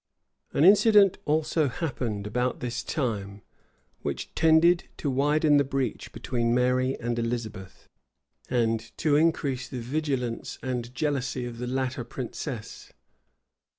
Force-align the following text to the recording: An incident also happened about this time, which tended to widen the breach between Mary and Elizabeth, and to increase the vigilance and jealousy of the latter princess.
An 0.51 0.63
incident 0.65 1.19
also 1.25 1.67
happened 1.67 2.25
about 2.25 2.59
this 2.59 2.81
time, 2.81 3.43
which 4.01 4.33
tended 4.33 4.85
to 4.97 5.11
widen 5.11 5.57
the 5.57 5.63
breach 5.63 6.11
between 6.11 6.55
Mary 6.55 6.99
and 6.99 7.19
Elizabeth, 7.19 7.87
and 8.49 8.91
to 8.97 9.15
increase 9.15 9.67
the 9.69 9.77
vigilance 9.79 10.57
and 10.63 10.95
jealousy 10.95 11.45
of 11.45 11.59
the 11.59 11.67
latter 11.67 12.03
princess. 12.03 12.91